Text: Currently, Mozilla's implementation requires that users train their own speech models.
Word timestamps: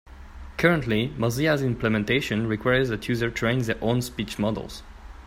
Currently, 0.57 1.09
Mozilla's 1.09 1.61
implementation 1.61 2.47
requires 2.47 2.89
that 2.89 3.07
users 3.07 3.35
train 3.35 3.59
their 3.59 3.77
own 3.83 4.01
speech 4.01 4.39
models. 4.39 4.81